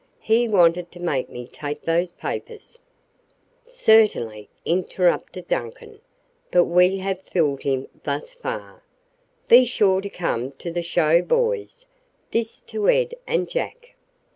[0.21, 2.79] "He wanted to make me take those papers"
[3.65, 6.01] "Certainly," interrupted Duncan.
[6.49, 8.81] "But we have fooled him thus far.
[9.47, 11.85] Be sure to come to the show, boys,"
[12.31, 13.93] this to Ed and Jack.